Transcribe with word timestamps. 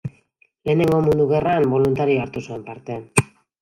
Lehenengo 0.69 1.03
Mundu 1.09 1.29
Gerran 1.33 1.69
boluntario 1.77 2.19
hartu 2.27 2.47
zuen 2.51 2.69
parte. 2.73 3.03